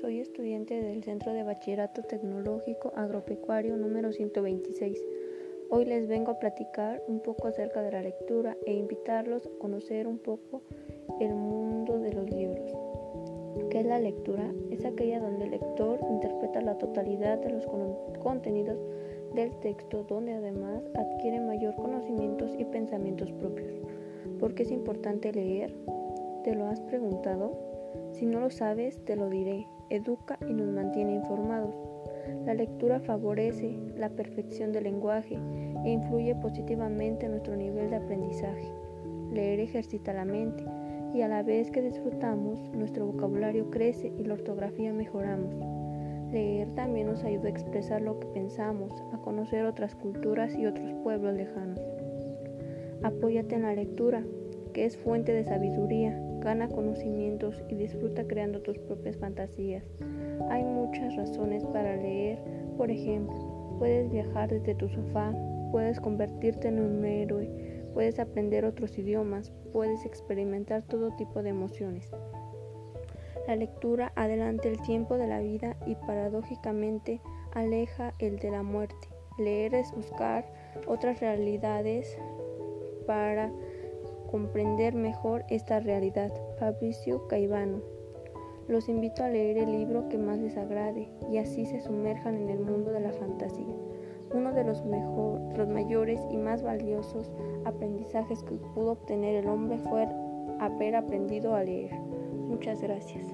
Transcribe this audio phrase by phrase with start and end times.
[0.00, 5.00] soy estudiante del Centro de Bachillerato Tecnológico Agropecuario número 126.
[5.70, 10.08] Hoy les vengo a platicar un poco acerca de la lectura e invitarlos a conocer
[10.08, 10.62] un poco
[11.20, 12.68] el mundo de los libros.
[13.70, 14.52] ¿Qué es la lectura?
[14.72, 17.68] Es aquella donde el lector interpreta la totalidad de los
[18.18, 18.80] contenidos
[19.36, 23.72] del texto, donde además adquiere mayor conocimientos y pensamientos propios.
[24.40, 25.72] ¿Por qué es importante leer?
[26.42, 27.73] ¿Te lo has preguntado?
[28.12, 29.66] Si no lo sabes, te lo diré.
[29.90, 31.74] Educa y nos mantiene informados.
[32.46, 35.38] La lectura favorece la perfección del lenguaje
[35.84, 38.70] e influye positivamente en nuestro nivel de aprendizaje.
[39.32, 40.64] Leer ejercita la mente
[41.14, 45.54] y a la vez que disfrutamos, nuestro vocabulario crece y la ortografía mejoramos.
[46.32, 50.92] Leer también nos ayuda a expresar lo que pensamos, a conocer otras culturas y otros
[51.04, 51.80] pueblos lejanos.
[53.02, 54.24] Apóyate en la lectura,
[54.74, 59.84] que es fuente de sabiduría, gana conocimientos y disfruta creando tus propias fantasías.
[60.50, 62.38] Hay muchas razones para leer,
[62.76, 65.32] por ejemplo, puedes viajar desde tu sofá,
[65.70, 67.48] puedes convertirte en un héroe,
[67.94, 72.10] puedes aprender otros idiomas, puedes experimentar todo tipo de emociones.
[73.46, 77.20] La lectura adelanta el tiempo de la vida y paradójicamente
[77.52, 79.08] aleja el de la muerte.
[79.38, 80.44] Leer es buscar
[80.86, 82.18] otras realidades
[83.06, 83.52] para
[84.34, 86.32] comprender mejor esta realidad.
[86.58, 87.80] Fabricio Caivano.
[88.66, 92.50] Los invito a leer el libro que más les agrade y así se sumerjan en
[92.50, 93.76] el mundo de la fantasía.
[94.32, 97.30] Uno de los, mejor, los mayores y más valiosos
[97.64, 100.08] aprendizajes que pudo obtener el hombre fue
[100.58, 101.92] haber aprendido a leer.
[102.48, 103.28] Muchas gracias.